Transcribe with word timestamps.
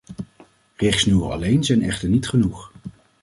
Richtsnoeren 0.77 1.31
alleen 1.31 1.63
zijn 1.63 1.83
echter 1.83 2.09
niet 2.09 2.27
genoeg. 2.27 2.71